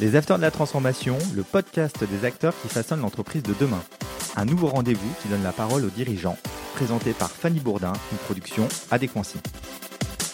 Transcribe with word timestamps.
Les 0.00 0.14
Acteurs 0.14 0.36
de 0.36 0.42
la 0.42 0.52
Transformation, 0.52 1.18
le 1.34 1.42
podcast 1.42 2.04
des 2.04 2.24
acteurs 2.24 2.54
qui 2.62 2.68
façonnent 2.68 3.00
l'entreprise 3.00 3.42
de 3.42 3.52
demain. 3.58 3.82
Un 4.36 4.44
nouveau 4.44 4.68
rendez-vous 4.68 5.12
qui 5.20 5.26
donne 5.26 5.42
la 5.42 5.50
parole 5.50 5.84
aux 5.84 5.90
dirigeants, 5.90 6.38
présenté 6.76 7.12
par 7.12 7.32
Fanny 7.32 7.58
Bourdin, 7.58 7.92
une 8.12 8.18
production 8.18 8.68
Adéquancy. 8.92 9.40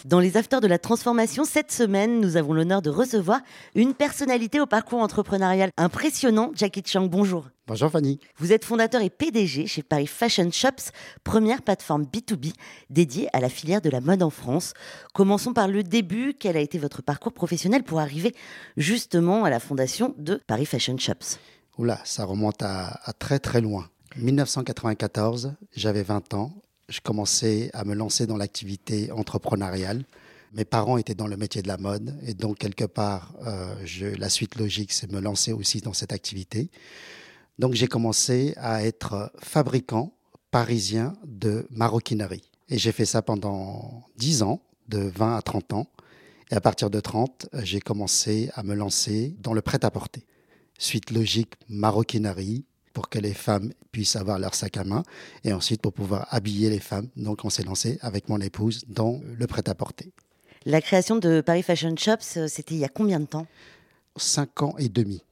Dans 0.04 0.20
les 0.20 0.36
Afters 0.36 0.60
de 0.60 0.66
la 0.66 0.78
Transformation, 0.78 1.46
cette 1.46 1.72
semaine, 1.72 2.20
nous 2.20 2.36
avons 2.36 2.52
l'honneur 2.52 2.82
de 2.82 2.90
recevoir 2.90 3.40
une 3.74 3.94
personnalité 3.94 4.60
au 4.60 4.66
parcours 4.66 5.00
entrepreneurial 5.00 5.70
impressionnant. 5.78 6.50
Jackie 6.54 6.82
Chang, 6.84 7.08
bonjour. 7.08 7.48
Bonjour 7.66 7.90
Fanny. 7.90 8.20
Vous 8.36 8.52
êtes 8.52 8.66
fondateur 8.66 9.00
et 9.00 9.08
PDG 9.08 9.66
chez 9.66 9.82
Paris 9.82 10.06
Fashion 10.06 10.50
Shops, 10.50 10.92
première 11.24 11.62
plateforme 11.62 12.02
B2B 12.02 12.52
dédiée 12.90 13.28
à 13.32 13.40
la 13.40 13.48
filière 13.48 13.80
de 13.80 13.88
la 13.88 14.02
mode 14.02 14.22
en 14.22 14.28
France. 14.28 14.74
Commençons 15.14 15.54
par 15.54 15.68
le 15.68 15.82
début. 15.82 16.34
Quel 16.38 16.58
a 16.58 16.60
été 16.60 16.76
votre 16.76 17.00
parcours 17.00 17.32
professionnel 17.32 17.82
pour 17.82 17.98
arriver 17.98 18.34
justement 18.76 19.44
à 19.44 19.48
la 19.48 19.58
fondation 19.58 20.14
de 20.18 20.38
Paris 20.46 20.66
Fashion 20.66 20.98
Shops? 20.98 21.38
Oula, 21.78 21.98
ça 22.04 22.26
remonte 22.26 22.62
à, 22.62 23.00
à 23.04 23.14
très 23.14 23.38
très 23.38 23.62
loin. 23.62 23.88
1994, 24.18 25.54
j'avais 25.74 26.02
20 26.02 26.34
ans 26.34 26.52
je 26.88 27.00
commençais 27.00 27.70
à 27.72 27.84
me 27.84 27.94
lancer 27.94 28.26
dans 28.26 28.36
l'activité 28.36 29.10
entrepreneuriale. 29.12 30.04
Mes 30.52 30.64
parents 30.64 30.98
étaient 30.98 31.14
dans 31.14 31.26
le 31.26 31.36
métier 31.36 31.62
de 31.62 31.68
la 31.68 31.78
mode 31.78 32.16
et 32.26 32.34
donc 32.34 32.58
quelque 32.58 32.84
part, 32.84 33.34
euh, 33.46 33.74
la 34.18 34.28
suite 34.28 34.56
logique, 34.56 34.92
c'est 34.92 35.10
me 35.10 35.20
lancer 35.20 35.52
aussi 35.52 35.80
dans 35.80 35.92
cette 35.92 36.12
activité. 36.12 36.70
Donc 37.58 37.74
j'ai 37.74 37.86
commencé 37.86 38.54
à 38.56 38.84
être 38.84 39.32
fabricant 39.38 40.12
parisien 40.50 41.14
de 41.26 41.66
maroquinerie. 41.70 42.50
Et 42.68 42.78
j'ai 42.78 42.92
fait 42.92 43.04
ça 43.04 43.22
pendant 43.22 44.04
10 44.16 44.42
ans, 44.42 44.60
de 44.88 44.98
20 44.98 45.36
à 45.36 45.42
30 45.42 45.72
ans. 45.72 45.86
Et 46.50 46.54
à 46.54 46.60
partir 46.60 46.90
de 46.90 47.00
30, 47.00 47.48
j'ai 47.62 47.80
commencé 47.80 48.50
à 48.54 48.62
me 48.62 48.74
lancer 48.74 49.34
dans 49.40 49.52
le 49.52 49.62
prêt-à-porter. 49.62 50.24
Suite 50.78 51.10
logique, 51.10 51.54
maroquinerie, 51.68 52.64
pour 52.94 53.10
que 53.10 53.18
les 53.18 53.34
femmes 53.34 53.72
puissent 53.92 54.16
avoir 54.16 54.38
leur 54.38 54.54
sac 54.54 54.78
à 54.78 54.84
main 54.84 55.02
et 55.42 55.52
ensuite 55.52 55.82
pour 55.82 55.92
pouvoir 55.92 56.26
habiller 56.30 56.70
les 56.70 56.78
femmes. 56.78 57.08
Donc 57.16 57.44
on 57.44 57.50
s'est 57.50 57.64
lancé 57.64 57.98
avec 58.00 58.30
mon 58.30 58.40
épouse 58.40 58.84
dans 58.88 59.20
le 59.22 59.46
prêt-à-porter. 59.46 60.12
La 60.64 60.80
création 60.80 61.16
de 61.16 61.42
Paris 61.42 61.62
Fashion 61.62 61.94
Shops, 61.94 62.38
euh, 62.38 62.48
c'était 62.48 62.74
il 62.74 62.80
y 62.80 62.84
a 62.84 62.88
combien 62.88 63.20
de 63.20 63.26
temps? 63.26 63.46
Cinq 64.16 64.62
ans 64.62 64.74
et 64.78 64.88
demi. 64.88 65.22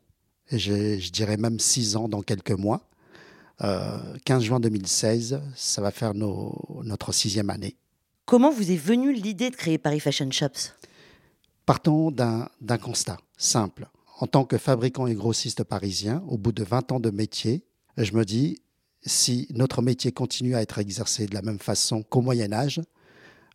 Et 0.51 0.59
je, 0.59 0.99
je, 0.99 1.11
dirais 1.11 1.39
même 1.39 1.59
six 1.59 1.97
ans 1.97 2.09
dans 2.09 2.21
quelques 2.21 2.51
mois. 2.51 2.83
Euh, 3.63 3.99
15 4.27 4.43
juin 4.43 4.61
2016, 4.61 5.41
ça 5.55 5.81
va 5.81 5.91
faire 5.91 6.13
nos, 6.13 6.83
notre 6.85 7.13
sixième 7.13 7.49
année. 7.49 7.77
Comment 8.27 8.51
vous 8.51 8.71
est 8.71 8.77
venue 8.77 9.13
l'idée 9.13 9.51
de 9.51 9.57
créer 9.57 9.79
Paris 9.79 10.01
Fashion 10.01 10.31
Shops? 10.31 10.75
Partons 11.65 12.11
d'un 12.11 12.79
constat 12.79 13.19
simple 13.39 13.89
en 14.19 14.27
tant 14.27 14.45
que 14.45 14.59
fabricant 14.59 15.07
et 15.07 15.15
grossiste 15.15 15.65
parisien, 15.65 16.23
au 16.29 16.39
bout 16.39 16.53
de 16.53 16.63
20 16.63 16.93
ans 16.93 17.01
de 17.01 17.11
métier, 17.11 17.65
je 17.97 18.13
me 18.13 18.25
dis, 18.25 18.59
si 19.05 19.49
notre 19.51 19.83
métier 19.83 20.13
continue 20.13 20.55
à 20.55 20.63
être 20.63 20.79
exercé 20.79 21.27
de 21.27 21.35
la 21.35 21.43
même 21.43 21.59
façon 21.59 22.03
qu'au 22.03 22.21
Moyen 22.21 22.53
Âge, 22.53 22.81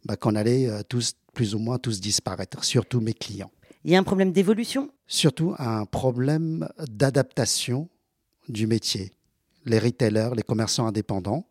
bah, 0.06 0.16
qu'on 0.16 0.36
allait 0.36 0.68
euh, 0.68 0.82
tous, 0.88 1.14
plus 1.34 1.56
ou 1.56 1.60
moins 1.60 1.78
tous 1.78 2.00
disparaître, 2.00 2.64
surtout 2.64 3.02
mes 3.02 3.14
clients. 3.14 3.52
Il 3.84 3.92
y 3.92 3.96
a 3.96 4.00
un 4.00 4.04
problème 4.04 4.32
d'évolution? 4.32 4.90
Surtout 5.08 5.56
un 5.58 5.86
problème 5.86 6.68
d'adaptation 6.90 7.90
du 8.50 8.68
métier. 8.68 9.12
Les 9.66 9.80
retailers, 9.80 10.32
les 10.36 10.44
commerçants 10.44 10.88
indépendants 10.88 11.48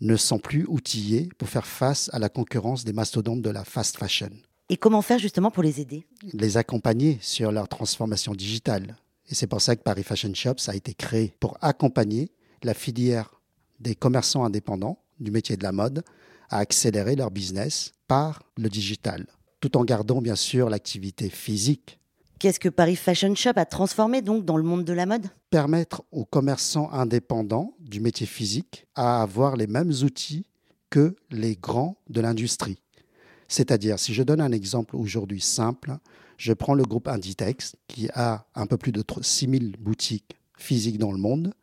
ne 0.00 0.16
sont 0.16 0.38
plus 0.38 0.66
outillés 0.68 1.28
pour 1.38 1.48
faire 1.48 1.66
face 1.66 2.10
à 2.12 2.18
la 2.18 2.28
concurrence 2.28 2.84
des 2.84 2.92
mastodontes 2.92 3.42
de 3.42 3.50
la 3.50 3.64
fast 3.64 3.96
fashion. 3.96 4.30
Et 4.68 4.76
comment 4.76 5.02
faire 5.02 5.20
justement 5.20 5.52
pour 5.52 5.62
les 5.62 5.80
aider? 5.80 6.06
Les 6.32 6.56
accompagner 6.56 7.18
sur 7.20 7.52
leur 7.52 7.68
transformation 7.68 8.34
digitale. 8.34 8.96
Et 9.28 9.34
c'est 9.36 9.46
pour 9.46 9.60
ça 9.60 9.76
que 9.76 9.82
Paris 9.82 10.02
Fashion 10.02 10.34
Shops 10.34 10.68
a 10.68 10.74
été 10.74 10.92
créé 10.92 11.34
pour 11.38 11.56
accompagner 11.60 12.32
la 12.64 12.74
filière 12.74 13.40
des 13.78 13.94
commerçants 13.94 14.44
indépendants 14.44 14.98
du 15.20 15.30
métier 15.30 15.56
de 15.56 15.62
la 15.62 15.70
mode 15.70 16.02
à 16.50 16.58
accélérer 16.58 17.14
leur 17.14 17.30
business 17.30 17.92
par 18.08 18.42
le 18.56 18.68
digital, 18.68 19.26
tout 19.60 19.76
en 19.76 19.84
gardant 19.84 20.20
bien 20.20 20.36
sûr 20.36 20.68
l'activité 20.68 21.28
physique. 21.28 22.00
Qu'est-ce 22.40 22.60
que 22.60 22.68
Paris 22.68 22.96
Fashion 22.96 23.34
Shop 23.34 23.52
a 23.56 23.66
transformé 23.66 24.20
donc 24.20 24.44
dans 24.44 24.56
le 24.56 24.62
monde 24.64 24.84
de 24.84 24.92
la 24.92 25.06
mode? 25.06 25.26
Permettre 25.48 26.02
aux 26.10 26.24
commerçants 26.24 26.90
indépendants 26.92 27.74
du 27.78 28.00
métier 28.00 28.26
physique 28.26 28.86
à 28.96 29.22
avoir 29.22 29.56
les 29.56 29.68
mêmes 29.68 29.92
outils 30.02 30.44
que 30.90 31.14
les 31.30 31.56
grands 31.56 31.96
de 32.10 32.20
l'industrie. 32.20 32.80
C'est-à-dire, 33.48 33.98
si 33.98 34.14
je 34.14 34.22
donne 34.22 34.40
un 34.40 34.52
exemple 34.52 34.96
aujourd'hui 34.96 35.40
simple, 35.40 35.96
je 36.36 36.52
prends 36.52 36.74
le 36.74 36.84
groupe 36.84 37.08
Inditex, 37.08 37.76
qui 37.86 38.08
a 38.14 38.46
un 38.54 38.66
peu 38.66 38.76
plus 38.76 38.92
de 38.92 39.02
6000 39.20 39.76
boutiques 39.78 40.36
physiques 40.56 40.98
dans 40.98 41.12
le 41.12 41.18
monde. 41.18 41.54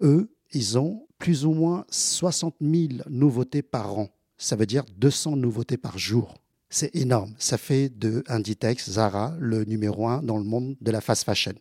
Eux, 0.00 0.30
ils 0.52 0.78
ont 0.78 1.06
plus 1.18 1.44
ou 1.44 1.52
moins 1.52 1.84
60 1.90 2.56
000 2.60 3.08
nouveautés 3.08 3.62
par 3.62 3.98
an. 3.98 4.08
Ça 4.38 4.56
veut 4.56 4.66
dire 4.66 4.84
200 4.96 5.36
nouveautés 5.36 5.76
par 5.76 5.98
jour. 5.98 6.34
C'est 6.68 6.94
énorme. 6.96 7.34
Ça 7.38 7.58
fait 7.58 7.90
de 7.90 8.24
Inditex, 8.28 8.90
Zara, 8.90 9.36
le 9.38 9.64
numéro 9.64 10.08
un 10.08 10.22
dans 10.22 10.38
le 10.38 10.44
monde 10.44 10.76
de 10.80 10.90
la 10.90 11.00
fast 11.00 11.24
fashion. 11.24 11.52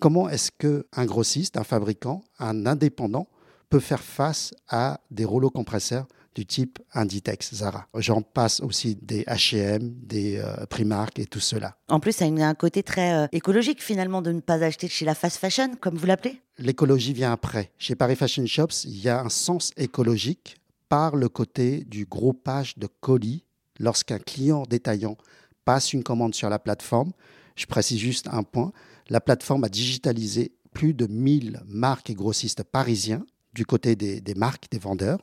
Comment 0.00 0.28
est-ce 0.28 0.50
qu'un 0.50 1.04
grossiste, 1.06 1.56
un 1.56 1.64
fabricant, 1.64 2.24
un 2.38 2.66
indépendant 2.66 3.28
peut 3.68 3.80
faire 3.80 4.02
face 4.02 4.54
à 4.68 5.00
des 5.10 5.24
rouleaux 5.24 5.50
compresseurs 5.50 6.06
du 6.38 6.46
type 6.46 6.78
Inditex, 6.94 7.52
Zara. 7.52 7.88
J'en 7.96 8.22
passe 8.22 8.60
aussi 8.60 8.96
des 9.02 9.24
H&M, 9.24 9.92
des 10.04 10.36
euh, 10.36 10.66
Primark 10.66 11.18
et 11.18 11.26
tout 11.26 11.40
cela. 11.40 11.76
En 11.88 11.98
plus, 11.98 12.12
ça 12.12 12.26
a 12.26 12.28
un 12.28 12.54
côté 12.54 12.84
très 12.84 13.12
euh, 13.12 13.26
écologique 13.32 13.82
finalement 13.82 14.22
de 14.22 14.30
ne 14.30 14.38
pas 14.38 14.62
acheter 14.62 14.86
chez 14.86 15.04
la 15.04 15.16
fast 15.16 15.38
fashion, 15.38 15.74
comme 15.80 15.96
vous 15.96 16.06
l'appelez 16.06 16.40
L'écologie 16.58 17.12
vient 17.12 17.32
après. 17.32 17.72
Chez 17.76 17.96
Paris 17.96 18.14
Fashion 18.14 18.46
Shops, 18.46 18.84
il 18.84 19.00
y 19.02 19.08
a 19.08 19.20
un 19.20 19.28
sens 19.28 19.72
écologique 19.76 20.58
par 20.88 21.16
le 21.16 21.28
côté 21.28 21.82
du 21.84 22.04
groupage 22.06 22.78
de 22.78 22.86
colis. 23.00 23.44
Lorsqu'un 23.80 24.20
client 24.20 24.62
détaillant 24.70 25.16
passe 25.64 25.92
une 25.92 26.04
commande 26.04 26.36
sur 26.36 26.48
la 26.48 26.60
plateforme, 26.60 27.10
je 27.56 27.66
précise 27.66 27.98
juste 27.98 28.28
un 28.30 28.44
point, 28.44 28.72
la 29.08 29.20
plateforme 29.20 29.64
a 29.64 29.68
digitalisé 29.68 30.52
plus 30.72 30.94
de 30.94 31.08
1000 31.08 31.62
marques 31.66 32.10
et 32.10 32.14
grossistes 32.14 32.62
parisiens 32.62 33.26
du 33.54 33.66
côté 33.66 33.96
des, 33.96 34.20
des 34.20 34.34
marques, 34.34 34.70
des 34.70 34.78
vendeurs 34.78 35.18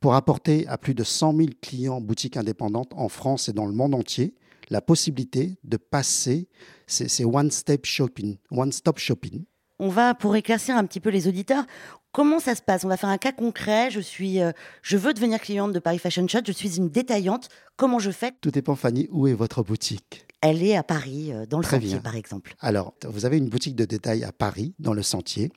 pour 0.00 0.14
apporter 0.14 0.66
à 0.68 0.78
plus 0.78 0.94
de 0.94 1.04
100 1.04 1.36
000 1.36 1.48
clients 1.60 2.00
boutiques 2.00 2.36
indépendantes 2.36 2.92
en 2.94 3.08
France 3.08 3.48
et 3.48 3.52
dans 3.52 3.66
le 3.66 3.72
monde 3.72 3.94
entier 3.94 4.34
la 4.70 4.80
possibilité 4.80 5.56
de 5.64 5.76
passer 5.76 6.48
ces, 6.86 7.24
one-step 7.24 7.86
shopping, 7.86 8.36
one-stop 8.50 8.98
shopping. 8.98 9.44
On 9.78 9.88
va, 9.88 10.14
pour 10.14 10.34
éclaircir 10.36 10.76
un 10.76 10.84
petit 10.84 11.00
peu 11.00 11.08
les 11.10 11.28
auditeurs, 11.28 11.64
comment 12.12 12.40
ça 12.40 12.54
se 12.54 12.62
passe? 12.62 12.84
On 12.84 12.88
va 12.88 12.96
faire 12.96 13.08
un 13.08 13.18
cas 13.18 13.32
concret. 13.32 13.90
Je 13.90 14.00
suis, 14.00 14.40
euh, 14.40 14.50
je 14.82 14.96
veux 14.96 15.14
devenir 15.14 15.40
cliente 15.40 15.72
de 15.72 15.78
Paris 15.78 15.98
Fashion 15.98 16.26
Show. 16.26 16.40
Je 16.44 16.52
suis 16.52 16.76
une 16.76 16.88
détaillante. 16.88 17.48
Comment 17.76 17.98
je 17.98 18.10
fais? 18.10 18.32
Tout 18.40 18.50
dépend, 18.50 18.74
Fanny. 18.74 19.08
Où 19.12 19.26
est 19.28 19.34
votre 19.34 19.62
boutique? 19.62 20.26
Elle 20.40 20.62
est 20.62 20.76
à 20.76 20.82
Paris, 20.82 21.32
euh, 21.32 21.46
dans 21.46 21.58
le 21.58 21.64
Très 21.64 21.76
Sentier, 21.76 21.92
bien. 21.94 22.00
par 22.00 22.16
exemple. 22.16 22.54
Alors, 22.60 22.94
vous 23.08 23.24
avez 23.24 23.38
une 23.38 23.48
boutique 23.48 23.76
de 23.76 23.84
détail 23.84 24.24
à 24.24 24.32
Paris, 24.32 24.74
dans 24.78 24.92
le 24.94 25.02
Sentier 25.02 25.50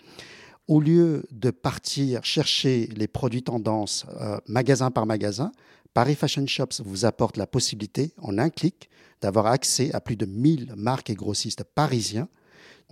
au 0.71 0.79
lieu 0.79 1.25
de 1.31 1.51
partir 1.51 2.23
chercher 2.23 2.87
les 2.95 3.09
produits 3.09 3.43
tendances 3.43 4.05
euh, 4.21 4.37
magasin 4.47 4.89
par 4.89 5.05
magasin, 5.05 5.51
Paris 5.93 6.15
Fashion 6.15 6.47
Shops 6.47 6.79
vous 6.85 7.03
apporte 7.03 7.35
la 7.35 7.45
possibilité, 7.45 8.13
en 8.21 8.37
un 8.37 8.49
clic, 8.49 8.89
d'avoir 9.19 9.47
accès 9.47 9.93
à 9.93 9.99
plus 9.99 10.15
de 10.15 10.25
1000 10.25 10.75
marques 10.77 11.09
et 11.09 11.13
grossistes 11.13 11.65
parisiens. 11.65 12.29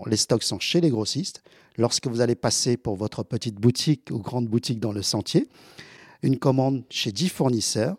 Les 0.08 0.18
stocks 0.18 0.44
sont 0.44 0.60
chez 0.60 0.82
les 0.82 0.90
grossistes. 0.90 1.42
Lorsque 1.78 2.08
vous 2.08 2.20
allez 2.20 2.36
passer 2.36 2.76
pour 2.76 2.98
votre 2.98 3.24
petite 3.24 3.56
boutique 3.56 4.10
ou 4.12 4.20
grande 4.20 4.50
boutique 4.50 4.82
dans 4.82 4.92
le 4.92 5.02
sentier, 5.02 5.48
une 6.22 6.38
commande 6.38 6.84
chez 6.90 7.14
10 7.14 7.30
fournisseurs, 7.30 7.96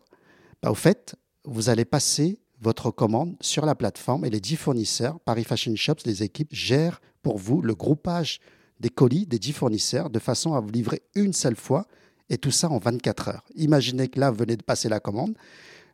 bah, 0.62 0.70
au 0.70 0.74
fait, 0.74 1.16
vous 1.46 1.70
allez 1.70 1.86
passer 1.86 2.38
votre 2.60 2.90
commande 2.90 3.34
sur 3.40 3.64
la 3.64 3.74
plateforme 3.74 4.26
et 4.26 4.30
les 4.30 4.40
10 4.40 4.56
fournisseurs, 4.56 5.18
Paris 5.20 5.44
Fashion 5.44 5.74
Shops, 5.74 6.04
les 6.04 6.22
équipes 6.22 6.52
gèrent 6.52 7.00
pour 7.22 7.38
vous 7.38 7.62
le 7.62 7.74
groupage 7.74 8.40
des 8.80 8.88
colis 8.88 9.26
des 9.26 9.38
10 9.38 9.52
fournisseurs 9.52 10.10
de 10.10 10.18
façon 10.18 10.54
à 10.54 10.60
vous 10.60 10.70
livrer 10.70 11.02
une 11.14 11.32
seule 11.32 11.56
fois 11.56 11.86
et 12.30 12.38
tout 12.38 12.50
ça 12.50 12.70
en 12.70 12.78
24 12.78 13.28
heures. 13.28 13.44
Imaginez 13.54 14.08
que 14.08 14.18
là, 14.18 14.30
vous 14.30 14.38
venez 14.38 14.56
de 14.56 14.62
passer 14.62 14.88
la 14.88 15.00
commande. 15.00 15.36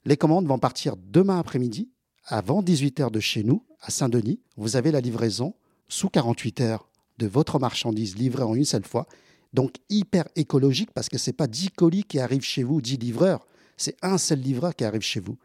Les 0.05 0.17
commandes 0.17 0.47
vont 0.47 0.59
partir 0.59 0.97
demain 0.97 1.39
après-midi, 1.39 1.91
avant 2.25 2.63
18 2.63 3.01
heures 3.01 3.11
de 3.11 3.21
chez 3.21 3.43
nous, 3.43 3.65
à 3.81 3.91
Saint-Denis. 3.91 4.41
Vous 4.57 4.77
avez 4.77 4.93
la 4.93 5.01
livraison 5.01 5.55
sous 5.89 6.09
48 6.09 6.61
heures 6.61 6.89
de 7.19 7.27
votre 7.27 7.59
marchandise 7.59 8.17
livrée 8.17 8.43
en 8.43 8.55
une 8.55 8.65
seule 8.65 8.85
fois. 8.85 9.07
Donc 9.53 9.75
hyper 9.89 10.29
écologique 10.37 10.91
parce 10.93 11.09
que 11.09 11.19
ce 11.19 11.31
n'est 11.31 11.35
pas 11.35 11.47
10 11.47 11.71
colis 11.71 12.05
qui 12.05 12.19
arrivent 12.19 12.43
chez 12.43 12.63
vous, 12.63 12.81
10 12.81 12.99
livreurs. 12.99 13.47
C'est 13.77 13.97
un 14.03 14.19
seul 14.19 14.41
livreur 14.41 14.75
qui 14.75 14.85
arrive 14.85 15.03
chez 15.03 15.21
vous. 15.21 15.37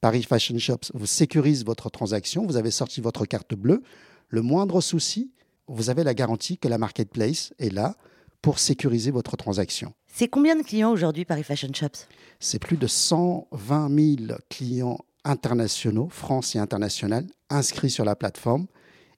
Paris 0.00 0.22
Fashion 0.22 0.58
Shops 0.58 0.90
vous 0.92 1.06
sécurise 1.06 1.64
votre 1.64 1.88
transaction. 1.88 2.46
Vous 2.46 2.56
avez 2.56 2.70
sorti 2.70 3.00
votre 3.00 3.24
carte 3.26 3.54
bleue. 3.54 3.82
Le 4.28 4.42
moindre 4.42 4.80
souci, 4.80 5.30
vous 5.68 5.90
avez 5.90 6.04
la 6.04 6.14
garantie 6.14 6.58
que 6.58 6.68
la 6.68 6.78
marketplace 6.78 7.52
est 7.58 7.72
là 7.72 7.96
pour 8.42 8.58
sécuriser 8.58 9.10
votre 9.10 9.36
transaction. 9.36 9.94
C'est 10.06 10.28
combien 10.28 10.56
de 10.56 10.62
clients 10.62 10.92
aujourd'hui 10.92 11.24
Paris 11.24 11.42
Fashion 11.42 11.72
Shops? 11.72 12.06
C'est 12.38 12.58
plus 12.58 12.76
de 12.76 12.86
120 12.86 14.16
000 14.28 14.38
clients 14.50 14.98
internationaux, 15.24 16.08
France 16.10 16.54
et 16.54 16.58
international, 16.58 17.26
inscrits 17.48 17.90
sur 17.90 18.04
la 18.04 18.14
plateforme 18.14 18.66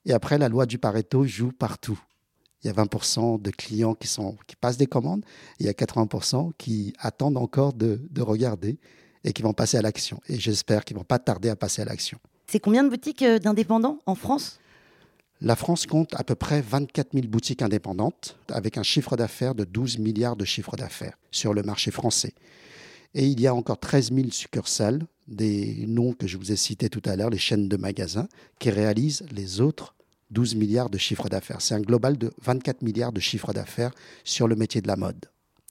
Et 0.05 0.13
après, 0.13 0.37
la 0.37 0.47
loi 0.47 0.65
du 0.65 0.77
Pareto 0.77 1.25
joue 1.25 1.51
partout. 1.51 1.99
Il 2.63 2.67
y 2.67 2.69
a 2.69 2.73
20% 2.73 3.41
de 3.41 3.51
clients 3.51 3.93
qui, 3.93 4.07
sont, 4.07 4.37
qui 4.47 4.55
passent 4.55 4.77
des 4.77 4.87
commandes, 4.87 5.23
et 5.59 5.63
il 5.63 5.65
y 5.65 5.69
a 5.69 5.73
80% 5.73 6.53
qui 6.57 6.93
attendent 6.97 7.37
encore 7.37 7.73
de, 7.73 8.01
de 8.09 8.21
regarder 8.21 8.79
et 9.23 9.33
qui 9.33 9.41
vont 9.41 9.53
passer 9.53 9.77
à 9.77 9.81
l'action. 9.81 10.21
Et 10.29 10.39
j'espère 10.39 10.85
qu'ils 10.85 10.95
ne 10.95 11.01
vont 11.01 11.05
pas 11.05 11.19
tarder 11.19 11.49
à 11.49 11.55
passer 11.57 11.81
à 11.81 11.85
l'action. 11.85 12.17
C'est 12.47 12.61
combien 12.61 12.83
de 12.83 12.89
boutiques 12.89 13.23
euh, 13.23 13.39
d'indépendants 13.39 13.99
en 14.05 14.15
France? 14.15 14.59
La 15.39 15.55
France 15.55 15.85
compte 15.85 16.15
à 16.15 16.23
peu 16.23 16.33
près 16.33 16.61
24 16.61 17.13
000 17.13 17.27
boutiques 17.27 17.61
indépendantes 17.61 18.37
avec 18.49 18.77
un 18.77 18.83
chiffre 18.83 19.15
d'affaires 19.15 19.53
de 19.53 19.65
12 19.65 19.99
milliards 19.99 20.35
de 20.35 20.45
chiffre 20.45 20.75
d'affaires 20.75 21.17
sur 21.29 21.53
le 21.53 21.61
marché 21.61 21.91
français. 21.91 22.33
Et 23.13 23.27
il 23.27 23.39
y 23.39 23.45
a 23.45 23.53
encore 23.53 23.79
13 23.79 24.11
000 24.13 24.31
succursales, 24.31 25.05
des 25.27 25.85
noms 25.87 26.13
que 26.13 26.25
je 26.25 26.37
vous 26.37 26.51
ai 26.51 26.55
cités 26.55 26.89
tout 26.89 27.03
à 27.05 27.15
l'heure, 27.15 27.29
les 27.29 27.37
chaînes 27.37 27.69
de 27.69 27.77
magasins, 27.77 28.27
qui 28.57 28.71
réalisent 28.71 29.25
les 29.31 29.61
autres 29.61 29.93
12 30.31 30.55
milliards 30.55 30.89
de 30.89 30.97
chiffre 30.97 31.29
d'affaires. 31.29 31.61
C'est 31.61 31.75
un 31.75 31.81
global 31.81 32.17
de 32.17 32.33
24 32.41 32.81
milliards 32.81 33.13
de 33.13 33.19
chiffre 33.19 33.53
d'affaires 33.53 33.91
sur 34.23 34.47
le 34.47 34.55
métier 34.55 34.81
de 34.81 34.87
la 34.87 34.95
mode, 34.95 35.25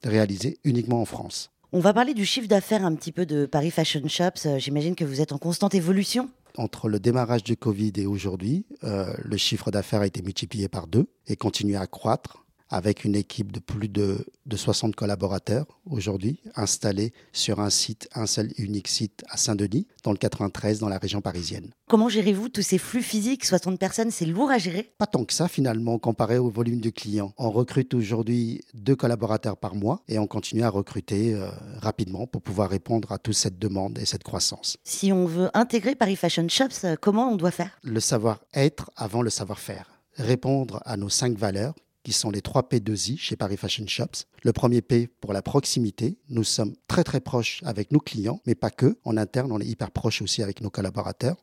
réalisé 0.05 0.59
uniquement 0.63 1.01
en 1.01 1.07
France. 1.07 1.51
On 1.73 1.81
va 1.81 1.93
parler 1.93 2.15
du 2.15 2.25
chiffre 2.25 2.47
d'affaires 2.47 2.85
un 2.85 2.95
petit 2.95 3.11
peu 3.11 3.27
de 3.27 3.47
Paris 3.47 3.73
Fashion 3.73 4.07
Shops. 4.07 4.47
Euh, 4.47 4.59
J'imagine 4.59 4.95
que 4.95 5.05
vous 5.05 5.21
êtes 5.21 5.33
en 5.33 5.39
constante 5.39 5.75
évolution. 5.75 6.31
Entre 6.57 6.89
le 6.89 6.99
démarrage 6.99 7.45
du 7.45 7.57
Covid 7.57 7.93
et 7.97 8.07
aujourd'hui, 8.07 8.65
euh, 8.83 9.13
le 9.23 9.37
chiffre 9.37 9.71
d'affaires 9.71 10.01
a 10.01 10.07
été 10.07 10.23
multiplié 10.23 10.69
par 10.69 10.87
deux 10.87 11.07
et 11.27 11.37
continue 11.37 11.77
à 11.77 11.87
croître 11.87 12.46
avec 12.69 13.05
une 13.05 13.15
équipe 13.15 13.53
de 13.53 13.61
plus 13.61 13.89
de, 13.89 14.27
de 14.47 14.57
60 14.57 14.95
collaborateurs 14.97 15.67
aujourd'hui, 15.89 16.41
installés 16.55 17.13
sur 17.33 17.61
un 17.61 17.71
site, 17.71 18.09
un 18.15 18.27
seul 18.27 18.53
unique 18.59 18.89
site 18.89 19.25
à 19.29 19.37
Saint-Denis, 19.37 19.87
dans 20.03 20.13
le 20.13 20.19
93, 20.19 20.79
dans 20.81 20.89
la 20.89 20.99
région 20.99 21.21
parisienne. 21.21 21.71
Comment 21.89 22.09
gérez-vous 22.09 22.49
tous 22.49 22.63
ces 22.63 22.79
flux 22.79 23.03
physiques? 23.03 23.45
60 23.45 23.79
personnes, 23.79 24.11
c'est 24.11 24.27
lourd 24.27 24.51
à 24.51 24.59
gérer? 24.59 24.93
Pas 24.99 25.07
tant 25.07 25.25
que 25.25 25.33
ça 25.33 25.49
finalement, 25.49 25.99
comparé 25.99 26.39
au 26.39 26.51
volume 26.51 26.81
de 26.81 26.91
clients. 26.91 27.33
On 27.39 27.51
recrute 27.51 27.95
aujourd'hui 27.95 28.63
deux 28.75 28.97
collaborateurs 28.97 29.57
par 29.57 29.75
mois 29.75 30.03
et 30.09 30.19
on 30.19 30.27
continue 30.27 30.63
à 30.63 30.71
recruter 30.71 31.35
euh, 31.35 31.49
rapidement 31.79 32.27
pour 32.27 32.43
pouvoir 32.43 32.71
répondre 32.71 33.13
à 33.13 33.19
toute 33.19 33.35
cette 33.35 33.59
demande 33.59 33.99
et 33.99 34.05
cette 34.05 34.25
croissance. 34.25 34.77
Si 34.85 35.13
on 35.13 35.27
veut 35.27 35.51
intégrer 35.55 35.95
Paris 35.95 36.17
Fashion 36.17 36.49
Shops, 36.49 36.85
euh, 36.85 36.97
comment 37.01 37.31
on 37.31 37.37
doit 37.37 37.51
faire? 37.51 37.79
Le 37.83 38.01
savoir-être 38.01 38.91
avant 38.97 39.23
le 39.23 39.31
savoir-faire. 39.31 39.91
Répondre 40.17 40.81
à 40.87 40.97
nos 40.97 41.11
cinq 41.11 41.37
valeurs 41.37 41.75
qui 42.07 42.13
sont 42.13 42.31
les 42.31 42.41
trois 42.41 42.63
P2I 42.63 43.19
chez 43.19 43.35
Paris 43.35 43.57
Fashion 43.57 43.85
Shops. 43.85 44.29
Le 44.45 44.53
premier 44.53 44.81
P 44.81 45.09
pour 45.21 45.33
la 45.33 45.43
proximité. 45.43 46.17
Nous 46.29 46.45
sommes 46.45 46.77
très 46.87 47.03
très 47.03 47.19
proches 47.19 47.61
avec 47.65 47.91
nos 47.91 47.99
clients, 47.99 48.41
mais 48.47 48.55
pas 48.55 48.71
que. 48.71 48.97
En 49.03 49.17
interne, 49.17 49.51
on 49.51 49.59
est 49.59 49.67
hyper 49.67 49.91
proches 49.91 50.23
aussi 50.23 50.41
avec 50.41 50.61
nos 50.61 50.71
collaborateurs. 50.71 51.37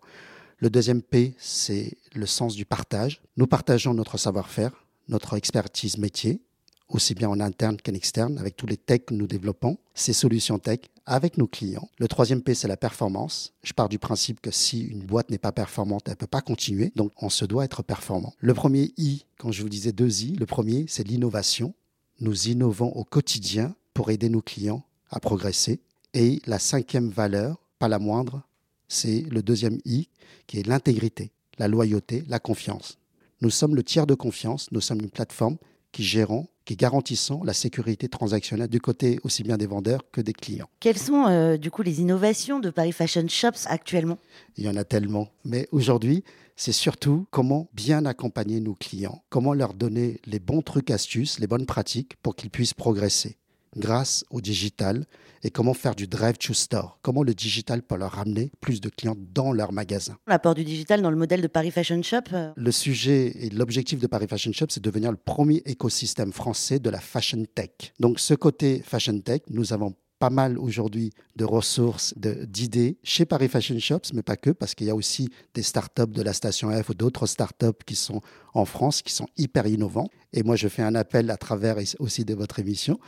Le 0.59 0.69
deuxième 0.69 1.01
P, 1.01 1.35
c'est 1.37 1.97
le 2.13 2.25
sens 2.25 2.55
du 2.55 2.63
partage. 2.63 3.21
Nous 3.35 3.45
partageons 3.45 3.93
notre 3.93 4.17
savoir-faire, 4.17 4.85
notre 5.09 5.35
expertise 5.35 5.97
métier, 5.97 6.41
aussi 6.87 7.13
bien 7.13 7.27
en 7.27 7.41
interne 7.41 7.75
qu'en 7.75 7.93
externe, 7.93 8.37
avec 8.37 8.55
tous 8.55 8.65
les 8.65 8.77
techs 8.77 9.07
que 9.07 9.13
nous 9.15 9.27
développons, 9.27 9.77
ces 9.93 10.13
solutions 10.13 10.59
tech 10.59 10.79
avec 11.05 11.37
nos 11.37 11.47
clients. 11.47 11.89
Le 11.97 12.07
troisième 12.07 12.41
P, 12.41 12.53
c'est 12.53 12.67
la 12.67 12.77
performance. 12.77 13.53
Je 13.63 13.73
pars 13.73 13.89
du 13.89 13.99
principe 13.99 14.41
que 14.41 14.51
si 14.51 14.81
une 14.81 15.05
boîte 15.05 15.29
n'est 15.29 15.37
pas 15.37 15.51
performante, 15.51 16.03
elle 16.05 16.13
ne 16.13 16.17
peut 16.17 16.27
pas 16.27 16.41
continuer. 16.41 16.91
Donc, 16.95 17.11
on 17.21 17.29
se 17.29 17.45
doit 17.45 17.65
être 17.65 17.83
performant. 17.83 18.33
Le 18.39 18.53
premier 18.53 18.93
I, 18.97 19.25
quand 19.37 19.51
je 19.51 19.61
vous 19.61 19.69
disais 19.69 19.91
deux 19.91 20.23
I, 20.23 20.35
le 20.35 20.45
premier, 20.45 20.85
c'est 20.87 21.07
l'innovation. 21.07 21.73
Nous 22.19 22.47
innovons 22.47 22.91
au 22.91 23.03
quotidien 23.03 23.75
pour 23.93 24.11
aider 24.11 24.29
nos 24.29 24.41
clients 24.41 24.85
à 25.09 25.19
progresser. 25.19 25.81
Et 26.13 26.41
la 26.45 26.59
cinquième 26.59 27.09
valeur, 27.09 27.57
pas 27.79 27.87
la 27.87 27.99
moindre, 27.99 28.43
c'est 28.87 29.21
le 29.21 29.41
deuxième 29.41 29.79
I, 29.85 30.07
qui 30.47 30.59
est 30.59 30.67
l'intégrité, 30.67 31.31
la 31.57 31.67
loyauté, 31.67 32.23
la 32.27 32.39
confiance. 32.39 32.97
Nous 33.41 33.49
sommes 33.49 33.75
le 33.75 33.83
tiers 33.83 34.07
de 34.07 34.13
confiance, 34.13 34.71
nous 34.71 34.81
sommes 34.81 35.01
une 35.01 35.09
plateforme 35.09 35.57
qui 35.91 36.03
gérons, 36.03 36.47
qui 36.65 36.75
garantissons 36.75 37.43
la 37.43 37.53
sécurité 37.53 38.07
transactionnelle 38.07 38.67
du 38.67 38.79
côté 38.79 39.19
aussi 39.23 39.43
bien 39.43 39.57
des 39.57 39.67
vendeurs 39.67 40.01
que 40.11 40.21
des 40.21 40.33
clients. 40.33 40.69
Quelles 40.79 40.97
sont 40.97 41.25
euh, 41.27 41.57
du 41.57 41.71
coup 41.71 41.81
les 41.81 42.01
innovations 42.01 42.59
de 42.59 42.69
Paris 42.69 42.91
Fashion 42.91 43.27
Shops 43.27 43.65
actuellement? 43.65 44.17
Il 44.57 44.65
y 44.65 44.69
en 44.69 44.75
a 44.75 44.83
tellement. 44.83 45.29
Mais 45.45 45.67
aujourd'hui, 45.71 46.23
c'est 46.55 46.71
surtout 46.71 47.25
comment 47.31 47.69
bien 47.73 48.05
accompagner 48.05 48.59
nos 48.59 48.75
clients, 48.75 49.23
comment 49.29 49.53
leur 49.53 49.73
donner 49.73 50.19
les 50.25 50.39
bons 50.39 50.61
trucs, 50.61 50.91
astuces, 50.91 51.39
les 51.39 51.47
bonnes 51.47 51.65
pratiques 51.65 52.15
pour 52.21 52.35
qu'ils 52.35 52.51
puissent 52.51 52.73
progresser 52.73 53.37
grâce 53.75 54.23
au 54.29 54.41
digital 54.41 55.05
et 55.43 55.51
comment 55.51 55.73
faire 55.73 55.95
du 55.95 56.07
drive 56.07 56.37
to 56.37 56.53
store, 56.53 56.99
comment 57.01 57.23
le 57.23 57.33
digital 57.33 57.81
peut 57.81 57.97
leur 57.97 58.11
ramener 58.11 58.51
plus 58.61 58.79
de 58.79 58.89
clients 58.89 59.17
dans 59.33 59.51
leur 59.51 59.73
magasin. 59.73 60.15
L'apport 60.27 60.55
du 60.55 60.63
digital 60.63 61.01
dans 61.01 61.11
le 61.11 61.17
modèle 61.17 61.41
de 61.41 61.47
Paris 61.47 61.71
Fashion 61.71 62.01
Shop 62.01 62.21
euh, 62.33 62.51
Le 62.55 62.71
sujet 62.71 63.33
et 63.39 63.49
l'objectif 63.49 63.99
de 63.99 64.07
Paris 64.07 64.27
Fashion 64.29 64.53
Shop, 64.53 64.67
c'est 64.69 64.81
de 64.81 64.89
devenir 64.89 65.11
le 65.11 65.17
premier 65.17 65.61
écosystème 65.65 66.31
français 66.31 66.79
de 66.79 66.89
la 66.89 66.99
fashion 66.99 67.43
tech. 67.53 67.93
Donc 67.99 68.19
ce 68.19 68.33
côté 68.33 68.81
fashion 68.85 69.19
tech, 69.19 69.41
nous 69.49 69.73
avons 69.73 69.95
pas 70.23 70.29
mal 70.29 70.57
aujourd'hui 70.57 71.11
de 71.35 71.43
ressources, 71.43 72.13
d'idées 72.15 72.97
chez 73.03 73.25
Paris 73.25 73.49
Fashion 73.49 73.77
Shops, 73.77 74.13
mais 74.13 74.21
pas 74.21 74.37
que, 74.37 74.51
parce 74.51 74.73
qu'il 74.73 74.87
y 74.87 74.89
a 74.89 74.95
aussi 74.95 75.27
des 75.53 75.63
startups 75.63 76.07
de 76.07 76.21
la 76.21 76.31
station 76.31 76.71
F 76.71 76.91
ou 76.91 76.93
d'autres 76.93 77.25
startups 77.25 77.83
qui 77.85 77.95
sont 77.95 78.21
en 78.53 78.63
France, 78.63 79.01
qui 79.01 79.11
sont 79.11 79.27
hyper 79.35 79.67
innovants. 79.67 80.07
Et 80.31 80.43
moi, 80.43 80.55
je 80.55 80.69
fais 80.69 80.81
un 80.81 80.95
appel 80.95 81.29
à 81.29 81.35
travers 81.35 81.75
aussi 81.99 82.23
de 82.23 82.33
votre 82.33 82.59
émission 82.59 83.01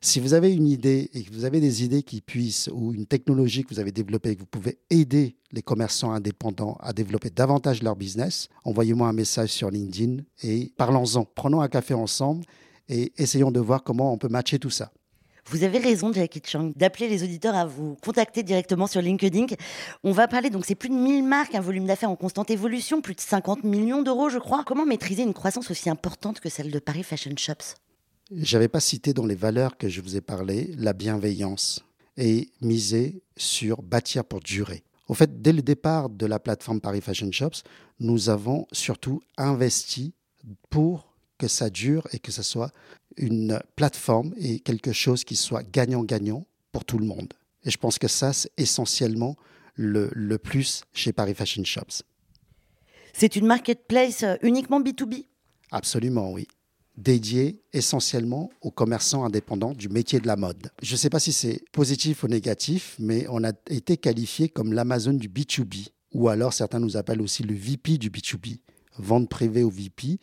si 0.00 0.20
vous 0.20 0.34
avez 0.34 0.52
une 0.52 0.66
idée 0.66 1.10
et 1.12 1.22
que 1.22 1.32
vous 1.32 1.44
avez 1.44 1.60
des 1.60 1.84
idées 1.84 2.02
qui 2.02 2.20
puissent, 2.20 2.70
ou 2.72 2.92
une 2.94 3.06
technologie 3.06 3.64
que 3.64 3.74
vous 3.74 3.80
avez 3.80 3.92
développée 3.92 4.30
et 4.30 4.34
que 4.36 4.40
vous 4.40 4.46
pouvez 4.46 4.78
aider 4.90 5.36
les 5.52 5.62
commerçants 5.62 6.12
indépendants 6.12 6.76
à 6.80 6.92
développer 6.92 7.30
davantage 7.30 7.82
leur 7.82 7.96
business, 7.96 8.48
envoyez-moi 8.64 9.08
un 9.08 9.12
message 9.12 9.50
sur 9.50 9.70
LinkedIn 9.70 10.22
et 10.42 10.72
parlons-en. 10.76 11.24
Prenons 11.24 11.60
un 11.60 11.68
café 11.68 11.94
ensemble 11.94 12.44
et 12.88 13.12
essayons 13.16 13.50
de 13.50 13.60
voir 13.60 13.82
comment 13.82 14.12
on 14.12 14.18
peut 14.18 14.28
matcher 14.28 14.58
tout 14.58 14.70
ça. 14.70 14.92
Vous 15.50 15.64
avez 15.64 15.78
raison, 15.78 16.12
Jackie 16.12 16.42
Chang, 16.44 16.72
d'appeler 16.76 17.08
les 17.08 17.22
auditeurs 17.22 17.54
à 17.54 17.64
vous 17.64 17.96
contacter 18.04 18.42
directement 18.42 18.86
sur 18.86 19.00
LinkedIn. 19.00 19.46
On 20.04 20.12
va 20.12 20.28
parler, 20.28 20.50
donc 20.50 20.66
c'est 20.66 20.74
plus 20.74 20.90
de 20.90 20.94
1000 20.94 21.24
marques, 21.24 21.54
un 21.54 21.60
volume 21.60 21.86
d'affaires 21.86 22.10
en 22.10 22.16
constante 22.16 22.50
évolution, 22.50 23.00
plus 23.00 23.14
de 23.14 23.20
50 23.20 23.64
millions 23.64 24.02
d'euros, 24.02 24.28
je 24.28 24.38
crois. 24.38 24.62
Comment 24.66 24.84
maîtriser 24.84 25.22
une 25.22 25.32
croissance 25.32 25.70
aussi 25.70 25.88
importante 25.88 26.40
que 26.40 26.50
celle 26.50 26.70
de 26.70 26.78
Paris 26.78 27.02
Fashion 27.02 27.32
Shops? 27.34 27.76
J'avais 28.30 28.68
pas 28.68 28.80
cité 28.80 29.14
dans 29.14 29.26
les 29.26 29.34
valeurs 29.34 29.76
que 29.76 29.88
je 29.88 30.00
vous 30.00 30.16
ai 30.16 30.20
parlé 30.20 30.74
la 30.76 30.92
bienveillance 30.92 31.84
et 32.16 32.50
miser 32.60 33.22
sur 33.36 33.82
bâtir 33.82 34.24
pour 34.24 34.40
durer. 34.40 34.82
Au 35.08 35.14
fait, 35.14 35.40
dès 35.40 35.52
le 35.52 35.62
départ 35.62 36.10
de 36.10 36.26
la 36.26 36.38
plateforme 36.38 36.80
Paris 36.80 37.00
Fashion 37.00 37.32
Shops, 37.32 37.62
nous 38.00 38.28
avons 38.28 38.66
surtout 38.72 39.22
investi 39.38 40.12
pour 40.68 41.14
que 41.38 41.48
ça 41.48 41.70
dure 41.70 42.06
et 42.12 42.18
que 42.18 42.32
ce 42.32 42.42
soit 42.42 42.72
une 43.16 43.60
plateforme 43.76 44.34
et 44.36 44.60
quelque 44.60 44.92
chose 44.92 45.24
qui 45.24 45.36
soit 45.36 45.62
gagnant-gagnant 45.62 46.44
pour 46.72 46.84
tout 46.84 46.98
le 46.98 47.06
monde. 47.06 47.32
Et 47.64 47.70
je 47.70 47.78
pense 47.78 47.98
que 47.98 48.08
ça, 48.08 48.32
c'est 48.32 48.50
essentiellement 48.56 49.36
le, 49.74 50.10
le 50.12 50.38
plus 50.38 50.82
chez 50.92 51.12
Paris 51.12 51.34
Fashion 51.34 51.64
Shops. 51.64 52.02
C'est 53.14 53.36
une 53.36 53.46
marketplace 53.46 54.24
uniquement 54.42 54.80
B2B 54.80 55.24
Absolument, 55.70 56.32
oui 56.32 56.46
dédié 56.98 57.62
essentiellement 57.72 58.50
aux 58.60 58.72
commerçants 58.72 59.24
indépendants 59.24 59.72
du 59.72 59.88
métier 59.88 60.18
de 60.18 60.26
la 60.26 60.36
mode. 60.36 60.70
Je 60.82 60.92
ne 60.92 60.98
sais 60.98 61.10
pas 61.10 61.20
si 61.20 61.32
c'est 61.32 61.62
positif 61.72 62.24
ou 62.24 62.28
négatif, 62.28 62.96
mais 62.98 63.26
on 63.30 63.44
a 63.44 63.52
été 63.70 63.96
qualifié 63.96 64.48
comme 64.48 64.72
l'Amazon 64.72 65.14
du 65.14 65.28
B2B, 65.28 65.88
ou 66.12 66.28
alors 66.28 66.52
certains 66.52 66.80
nous 66.80 66.96
appellent 66.96 67.22
aussi 67.22 67.44
le 67.44 67.54
VP 67.54 67.98
du 67.98 68.10
B2B. 68.10 68.58
Vente 68.98 69.28
privée 69.28 69.62
au 69.62 69.70
VP, 69.70 70.18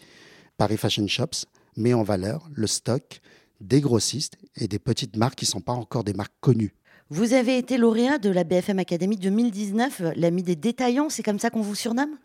Paris 0.58 0.78
Fashion 0.78 1.08
Shops 1.08 1.46
met 1.78 1.94
en 1.94 2.04
valeur 2.04 2.50
le 2.54 2.68
stock 2.68 3.22
des 3.62 3.80
grossistes 3.80 4.38
et 4.58 4.68
des 4.68 4.80
petites 4.80 5.16
marques 5.16 5.36
qui 5.36 5.46
ne 5.46 5.52
sont 5.52 5.62
pas 5.62 5.74
encore 5.74 6.04
des 6.04 6.14
marques 6.14 6.36
connues. 6.42 6.76
Vous 7.10 7.34
avez 7.34 7.58
été 7.58 7.78
lauréat 7.78 8.18
de 8.18 8.30
la 8.30 8.44
BFM 8.44 8.80
Academy 8.80 9.16
2019, 9.16 10.02
l'ami 10.16 10.44
des 10.44 10.56
détaillants, 10.56 11.10
c'est 11.10 11.24
comme 11.24 11.40
ça 11.40 11.50
qu'on 11.50 11.62
vous 11.62 11.76
surnomme? 11.76 12.18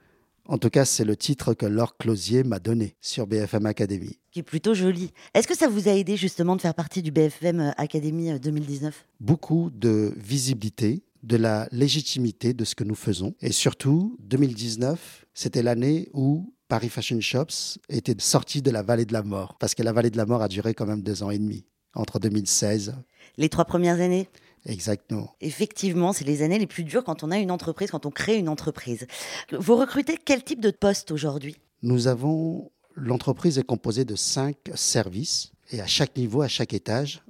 En 0.51 0.59
tout 0.59 0.69
cas, 0.69 0.85
c'est 0.85 1.05
le 1.05 1.17
titre 1.17 1.55
que 1.55 1.65
Laure 1.65 1.97
Closier 1.97 2.43
m'a 2.43 2.59
donné 2.59 2.97
sur 3.01 3.29
BFM 3.29 3.67
Academy. 3.67 4.19
Qui 4.33 4.41
est 4.41 4.43
plutôt 4.43 4.75
joli. 4.75 5.13
Est-ce 5.33 5.47
que 5.47 5.57
ça 5.57 5.69
vous 5.69 5.89
a 5.89 5.93
aidé 5.93 6.17
justement 6.17 6.57
de 6.57 6.61
faire 6.61 6.75
partie 6.75 7.03
du 7.03 7.13
BFM 7.13 7.73
Academy 7.77 8.37
2019 8.41 9.07
Beaucoup 9.21 9.71
de 9.73 10.13
visibilité, 10.17 11.05
de 11.23 11.37
la 11.37 11.69
légitimité 11.71 12.53
de 12.53 12.65
ce 12.65 12.75
que 12.75 12.83
nous 12.83 12.97
faisons. 12.97 13.37
Et 13.41 13.53
surtout, 13.53 14.17
2019, 14.23 15.25
c'était 15.35 15.63
l'année 15.63 16.09
où 16.15 16.53
Paris 16.67 16.89
Fashion 16.89 17.21
Shops 17.21 17.79
était 17.89 18.17
sorti 18.19 18.61
de 18.61 18.73
la 18.73 18.83
vallée 18.83 19.05
de 19.05 19.13
la 19.13 19.23
mort. 19.23 19.57
Parce 19.61 19.77
que 19.77 19.85
la 19.85 19.93
vallée 19.93 20.11
de 20.11 20.17
la 20.17 20.27
mort 20.27 20.43
a 20.43 20.49
duré 20.49 20.75
quand 20.75 20.87
même 20.87 21.03
deux 21.03 21.23
ans 21.23 21.31
et 21.31 21.39
demi, 21.39 21.65
entre 21.95 22.19
2016. 22.19 22.97
Les 23.37 23.49
trois 23.49 23.67
premières 23.67 24.01
années? 24.01 24.29
Exactement. 24.67 25.35
Effectivement, 25.41 26.13
c'est 26.13 26.25
les 26.25 26.43
années 26.43 26.59
les 26.59 26.67
plus 26.67 26.85
dures 26.85 27.05
quand 27.05 27.23
on 27.25 27.31
a 27.31 27.39
une 27.39 27.51
entreprise, 27.51 27.91
quand 27.91 28.07
on 28.07 28.11
crée 28.11 28.37
une 28.37 28.49
entreprise. 28.49 29.07
Vous 29.53 29.77
recrutez 29.77 30.19
quel 30.23 30.45
type 30.45 30.61
de 30.61 30.71
poste 30.71 31.11
aujourd'hui? 31.11 31.57
Nous 31.83 32.07
avons, 32.09 32.71
l'entreprise 32.95 33.59
est 33.59 33.65
composée 33.65 34.05
de 34.05 34.17
cinq 34.17 34.57
services 34.75 35.53
et 35.73 35.81
à 35.81 35.87
chaque 35.87 36.17
niveau, 36.17 36.43
à 36.43 36.49
chaque 36.49 36.75
étage, 36.75 37.23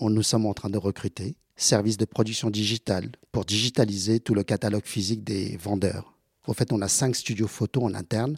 on, 0.00 0.10
nous 0.10 0.22
sommes 0.22 0.46
en 0.46 0.54
train 0.54 0.70
de 0.70 0.78
recruter. 0.78 1.36
Service 1.56 1.96
de 1.96 2.04
production 2.04 2.50
digitale 2.50 3.10
pour 3.32 3.44
digitaliser 3.44 4.20
tout 4.20 4.34
le 4.34 4.44
catalogue 4.44 4.84
physique 4.84 5.24
des 5.24 5.56
vendeurs. 5.56 6.14
Au 6.46 6.54
fait, 6.54 6.72
on 6.72 6.80
a 6.80 6.88
cinq 6.88 7.16
studios 7.16 7.48
photos 7.48 7.82
en 7.82 7.94
interne 7.94 8.36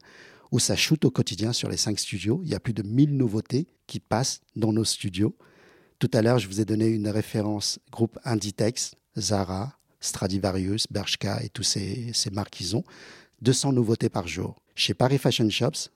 où 0.51 0.59
ça 0.59 0.75
shoot 0.75 1.05
au 1.05 1.11
quotidien 1.11 1.53
sur 1.53 1.69
les 1.69 1.77
cinq 1.77 1.99
studios. 1.99 2.41
Il 2.45 2.51
y 2.51 2.55
a 2.55 2.61
plus 2.61 2.73
de 2.73 2.83
1000 2.83 3.17
nouveautés 3.17 3.69
qui 3.87 4.01
passent 4.01 4.41
dans 4.57 4.73
nos 4.73 4.85
studios. 4.85 5.37
Tout 6.01 6.11
à 6.15 6.23
l'heure, 6.23 6.39
je 6.39 6.49
vous 6.49 6.63
ai 6.63 6.65
donné 6.65 6.87
une 6.87 7.09
référence 7.09 7.79
groupe 7.93 8.19
Inditex, 8.25 8.95
Zara, 9.19 9.75
Stradivarius, 10.01 10.87
Bershka 10.91 11.43
et 11.45 11.51
tous 11.51 11.63
ces, 11.63 12.11
ces 12.15 12.31
marques 12.31 12.55
qu'ils 12.55 12.75
ont. 12.75 12.85
200 13.43 13.75
nouveautés 13.75 14.09
par 14.09 14.27
jour. 14.27 14.63
Chez 14.75 14.95
Paris 14.95 15.19
Fashion 15.19 15.51
Shops, 15.51 15.91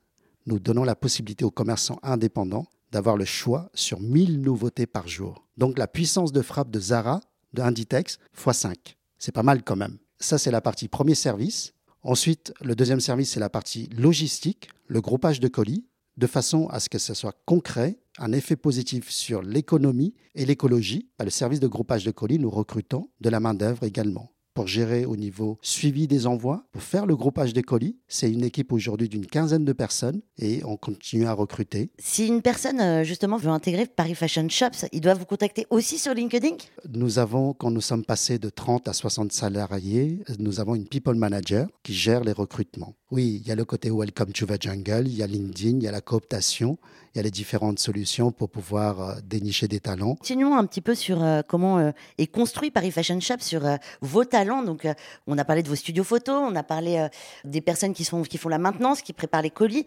nous 0.44 0.58
donnons 0.58 0.84
la 0.84 0.94
possibilité 0.94 1.46
aux 1.46 1.50
commerçants 1.50 1.98
indépendants 2.02 2.66
d'avoir 2.92 3.16
le 3.16 3.24
choix 3.24 3.70
sur 3.72 3.98
1000 3.98 4.42
nouveautés 4.42 4.86
par 4.86 5.08
jour. 5.08 5.46
Donc 5.56 5.78
la 5.78 5.88
puissance 5.88 6.32
de 6.32 6.42
frappe 6.42 6.70
de 6.70 6.80
Zara, 6.80 7.20
de 7.54 7.62
Inditex, 7.62 8.18
x 8.38 8.58
5. 8.58 8.96
C'est 9.18 9.32
pas 9.32 9.42
mal 9.42 9.62
quand 9.62 9.76
même. 9.76 9.96
Ça, 10.20 10.36
c'est 10.36 10.50
la 10.50 10.60
partie 10.60 10.88
premier 10.88 11.14
service. 11.14 11.72
Ensuite, 12.02 12.52
le 12.60 12.76
deuxième 12.76 13.00
service, 13.00 13.32
c'est 13.32 13.40
la 13.40 13.48
partie 13.48 13.88
logistique, 13.96 14.68
le 14.86 15.00
groupage 15.00 15.40
de 15.40 15.48
colis, 15.48 15.86
de 16.16 16.26
façon 16.26 16.66
à 16.68 16.80
ce 16.80 16.88
que 16.88 16.98
ce 16.98 17.14
soit 17.14 17.36
concret, 17.44 17.98
un 18.18 18.32
effet 18.32 18.56
positif 18.56 19.10
sur 19.10 19.42
l'économie 19.42 20.14
et 20.34 20.46
l'écologie. 20.46 21.08
Le 21.22 21.30
service 21.30 21.60
de 21.60 21.66
groupage 21.66 22.04
de 22.04 22.10
colis, 22.10 22.38
nous 22.38 22.50
recrutons 22.50 23.10
de 23.20 23.30
la 23.30 23.40
main-d'œuvre 23.40 23.84
également 23.84 24.33
pour 24.54 24.68
gérer 24.68 25.04
au 25.04 25.16
niveau 25.16 25.58
suivi 25.60 26.06
des 26.06 26.26
envois, 26.26 26.64
pour 26.72 26.82
faire 26.82 27.06
le 27.06 27.16
groupage 27.16 27.52
des 27.52 27.62
colis. 27.62 27.96
C'est 28.08 28.30
une 28.30 28.44
équipe 28.44 28.72
aujourd'hui 28.72 29.08
d'une 29.08 29.26
quinzaine 29.26 29.64
de 29.64 29.72
personnes 29.72 30.20
et 30.38 30.62
on 30.64 30.76
continue 30.76 31.26
à 31.26 31.32
recruter. 31.32 31.90
Si 31.98 32.26
une 32.26 32.40
personne 32.40 32.80
euh, 32.80 33.04
justement 33.04 33.36
veut 33.36 33.50
intégrer 33.50 33.86
Paris 33.86 34.14
Fashion 34.14 34.48
Shops, 34.48 34.86
il 34.92 35.00
doit 35.00 35.14
vous 35.14 35.26
contacter 35.26 35.66
aussi 35.70 35.98
sur 35.98 36.14
LinkedIn? 36.14 36.56
Nous 36.88 37.18
avons, 37.18 37.52
quand 37.52 37.70
nous 37.70 37.80
sommes 37.80 38.04
passés 38.04 38.38
de 38.38 38.48
30 38.48 38.88
à 38.88 38.92
60 38.92 39.32
salariés, 39.32 40.20
nous 40.38 40.60
avons 40.60 40.74
une 40.74 40.86
people 40.86 41.16
manager 41.16 41.68
qui 41.82 41.94
gère 41.94 42.22
les 42.22 42.32
recrutements. 42.32 42.94
Oui, 43.10 43.40
il 43.42 43.48
y 43.48 43.52
a 43.52 43.54
le 43.54 43.64
côté 43.64 43.90
Welcome 43.90 44.32
to 44.32 44.46
the 44.46 44.60
Jungle, 44.60 45.04
il 45.06 45.16
y 45.16 45.22
a 45.22 45.26
LinkedIn, 45.26 45.78
il 45.78 45.82
y 45.82 45.88
a 45.88 45.92
la 45.92 46.00
cooptation, 46.00 46.78
il 47.14 47.18
y 47.18 47.20
a 47.20 47.22
les 47.22 47.30
différentes 47.30 47.78
solutions 47.78 48.32
pour 48.32 48.50
pouvoir 48.50 49.00
euh, 49.00 49.14
dénicher 49.24 49.68
des 49.68 49.80
talents. 49.80 50.16
Continuons 50.16 50.56
un 50.56 50.66
petit 50.66 50.80
peu 50.80 50.94
sur 50.94 51.22
euh, 51.22 51.42
comment 51.46 51.92
est 52.18 52.26
construit 52.26 52.70
Paris 52.70 52.90
Fashion 52.90 53.20
Shop, 53.20 53.36
sur 53.40 53.62
vos 54.00 54.24
talents 54.24 54.54
donc, 54.62 54.84
euh, 54.84 54.94
on 55.26 55.38
a 55.38 55.44
parlé 55.44 55.62
de 55.62 55.68
vos 55.68 55.74
studios 55.74 56.04
photos, 56.04 56.42
on 56.50 56.54
a 56.56 56.62
parlé 56.62 56.96
euh, 56.96 57.08
des 57.44 57.60
personnes 57.60 57.94
qui, 57.94 58.04
sont, 58.04 58.22
qui 58.22 58.38
font 58.38 58.48
la 58.48 58.58
maintenance, 58.58 59.02
qui 59.02 59.12
préparent 59.12 59.42
les 59.42 59.50
colis. 59.50 59.86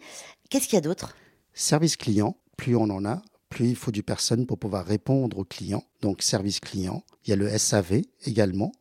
Qu'est-ce 0.50 0.66
qu'il 0.66 0.74
y 0.74 0.78
a 0.78 0.82
d'autre? 0.82 1.16
Service 1.52 1.96
client, 1.96 2.36
plus 2.56 2.76
on 2.76 2.84
en 2.84 3.04
a, 3.04 3.22
plus 3.48 3.68
il 3.68 3.76
faut 3.76 3.90
du 3.90 4.02
personne 4.02 4.46
pour 4.46 4.58
pouvoir 4.58 4.84
répondre 4.84 5.38
aux 5.38 5.44
clients. 5.44 5.84
Donc, 6.02 6.22
service 6.22 6.60
client. 6.60 7.02
Il 7.24 7.30
y 7.30 7.32
a 7.32 7.36
le 7.36 7.56
SAV 7.56 8.02
également. 8.24 8.72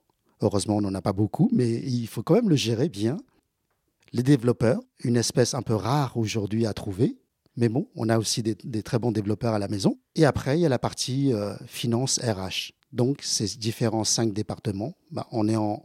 Heureusement, 0.42 0.78
on 0.78 0.82
n'en 0.82 0.94
a 0.94 1.02
pas 1.02 1.14
beaucoup, 1.14 1.50
mais 1.52 1.70
il 1.70 2.08
faut 2.08 2.24
quand 2.24 2.36
même 2.36 2.50
le 2.50 2.56
gérer 2.56 2.90
bien. 2.90 3.18
Les 4.14 4.24
développeurs, 4.24 4.80
une 5.04 5.18
espèce 5.18 5.54
un 5.54 5.62
peu 5.62 5.76
rare 5.76 6.16
aujourd'hui 6.16 6.66
à 6.66 6.74
trouver, 6.74 7.18
mais 7.58 7.70
bon, 7.70 7.88
on 7.96 8.08
a 8.08 8.18
aussi 8.20 8.44
des, 8.44 8.84
très 8.84 9.00
bons 9.00 9.12
développeurs 9.12 9.56
à 9.56 9.60
la 9.60 9.68
maison. 9.68 9.98
Et 10.16 10.26
après, 10.26 10.58
il 10.58 10.62
y 10.62 10.66
a 10.66 10.70
la 10.70 10.80
partie 10.80 11.34
euh, 11.34 11.56
finance 11.66 12.20
RH. 12.20 12.74
Donc, 12.94 13.20
ces 13.22 13.58
différents 13.58 14.06
cinq 14.06 14.32
départements, 14.32 14.94
bah, 15.12 15.28
on 15.32 15.50
est 15.50 15.58
en, 15.58 15.82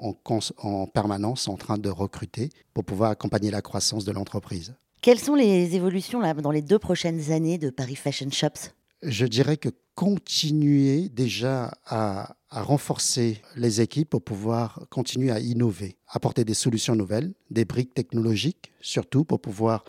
en, 0.58 0.86
permanence 0.86 1.48
en 1.48 1.56
train 1.56 1.78
de 1.78 1.88
recruter 1.88 2.50
pour 2.74 2.84
pouvoir 2.84 3.10
accompagner 3.10 3.50
la 3.50 3.62
croissance 3.62 4.04
de 4.04 4.12
l'entreprise. 4.12 4.74
Quelles 5.00 5.18
sont 5.18 5.34
les 5.34 5.74
évolutions 5.74 6.20
là, 6.20 6.34
dans 6.34 6.52
les 6.52 6.62
deux 6.62 6.78
prochaines 6.78 7.32
années 7.32 7.58
de 7.58 7.70
Paris 7.70 7.96
Fashion 7.96 8.30
Shops? 8.30 8.70
Je 9.02 9.26
dirais 9.26 9.56
que 9.56 9.70
continuer 9.96 11.08
déjà 11.08 11.72
à, 11.86 12.36
à, 12.50 12.62
renforcer 12.62 13.42
les 13.56 13.80
équipes 13.80 14.10
pour 14.10 14.22
pouvoir 14.22 14.86
continuer 14.90 15.32
à 15.32 15.40
innover, 15.40 15.96
apporter 16.06 16.44
des 16.44 16.54
solutions 16.54 16.94
nouvelles, 16.94 17.32
des 17.50 17.64
briques 17.64 17.94
technologiques 17.94 18.72
surtout 18.80 19.24
pour 19.24 19.40
pouvoir 19.40 19.84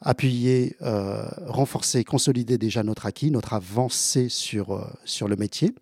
appuyer, 0.00 0.76
euh, 0.82 1.26
renforcer, 1.46 2.04
consolider 2.04 2.58
déjà 2.58 2.82
notre 2.82 3.06
acquis, 3.06 3.30
notre 3.30 3.54
avancée 3.54 4.28
sur, 4.28 4.72
euh, 4.72 4.84
sur 5.04 5.28
le 5.28 5.36
métier 5.36 5.74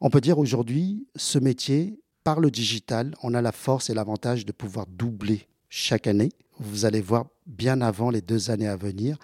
on 0.00 0.08
peut 0.08 0.20
dire 0.20 0.38
aujourd'hui, 0.38 1.06
ce 1.16 1.38
métier, 1.38 2.00
par 2.24 2.40
le 2.40 2.50
digital, 2.50 3.14
on 3.22 3.34
a 3.34 3.42
la 3.42 3.52
force 3.52 3.90
et 3.90 3.94
l'avantage 3.94 4.46
de 4.46 4.52
pouvoir 4.52 4.86
doubler 4.86 5.46
chaque 5.68 6.06
année. 6.06 6.30
Vous 6.58 6.84
allez 6.84 7.00
voir 7.00 7.26
bien 7.46 7.80
avant 7.80 8.10
les 8.10 8.22
deux 8.22 8.50
années 8.50 8.68
à 8.68 8.76
venir. 8.76 9.18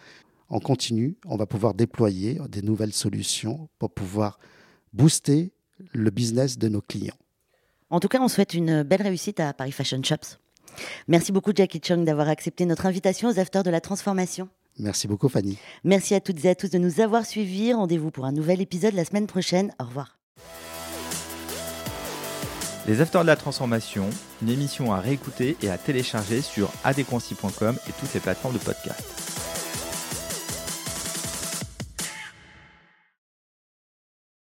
En 0.48 0.60
continu, 0.60 1.16
on 1.24 1.36
va 1.36 1.46
pouvoir 1.46 1.74
déployer 1.74 2.38
des 2.48 2.62
nouvelles 2.62 2.92
solutions 2.92 3.68
pour 3.78 3.92
pouvoir 3.92 4.38
booster 4.92 5.52
le 5.92 6.10
business 6.10 6.58
de 6.58 6.68
nos 6.68 6.80
clients. 6.80 7.16
En 7.90 8.00
tout 8.00 8.08
cas, 8.08 8.20
on 8.20 8.28
souhaite 8.28 8.54
une 8.54 8.82
belle 8.82 9.02
réussite 9.02 9.40
à 9.40 9.52
Paris 9.54 9.72
Fashion 9.72 10.02
Shops. 10.02 10.38
Merci 11.08 11.32
beaucoup 11.32 11.52
Jackie 11.54 11.80
Chung 11.82 12.04
d'avoir 12.04 12.28
accepté 12.28 12.66
notre 12.66 12.86
invitation 12.86 13.28
aux 13.28 13.38
Afters 13.38 13.62
de 13.62 13.70
la 13.70 13.80
Transformation. 13.80 14.48
Merci 14.78 15.08
beaucoup 15.08 15.28
Fanny. 15.28 15.58
Merci 15.84 16.14
à 16.14 16.20
toutes 16.20 16.44
et 16.44 16.50
à 16.50 16.54
tous 16.54 16.70
de 16.70 16.78
nous 16.78 17.00
avoir 17.00 17.24
suivis. 17.24 17.72
Rendez-vous 17.72 18.10
pour 18.10 18.26
un 18.26 18.32
nouvel 18.32 18.60
épisode 18.60 18.94
la 18.94 19.04
semaine 19.04 19.26
prochaine. 19.26 19.72
Au 19.80 19.84
revoir. 19.84 20.18
Les 22.86 23.00
Afters 23.00 23.22
de 23.22 23.26
la 23.26 23.36
Transformation, 23.36 24.08
une 24.42 24.48
émission 24.48 24.92
à 24.92 25.00
réécouter 25.00 25.56
et 25.60 25.70
à 25.70 25.78
télécharger 25.78 26.40
sur 26.40 26.70
adéquancy.com 26.84 27.76
et 27.88 27.92
toutes 27.98 28.14
les 28.14 28.20
plateformes 28.20 28.54
de 28.54 28.60
podcast. 28.60 29.25